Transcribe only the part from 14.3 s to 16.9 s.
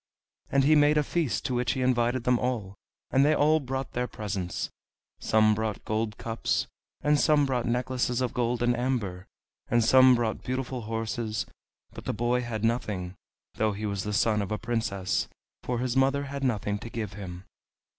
of a princess, for his mother had nothing to